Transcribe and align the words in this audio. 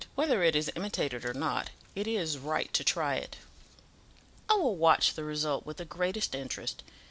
"Whether 0.15 0.41
it 0.41 0.55
is 0.55 0.71
imitated 0.75 1.25
or 1.25 1.33
not, 1.35 1.69
it 1.93 2.07
is 2.07 2.39
right 2.39 2.73
to 2.73 2.83
try 2.83 3.17
it. 3.17 3.35
I 4.49 4.55
will 4.55 4.75
watch 4.75 5.13
the 5.13 5.23
result 5.23 5.63
with 5.63 5.77
the 5.77 5.85
greatest 5.85 6.33
interest. 6.33 6.81